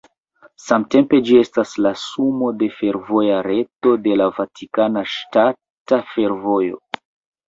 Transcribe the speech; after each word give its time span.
Samtempe 0.67 1.17
ĝi 1.25 1.35
estas 1.41 1.73
la 1.85 1.89
sumo 2.03 2.47
de 2.61 2.69
fervoja 2.77 3.41
reto 3.47 3.93
de 4.07 4.15
la 4.23 4.27
Vatikana 4.39 5.05
Ŝtata 5.17 6.01
Fervojo. 6.15 6.81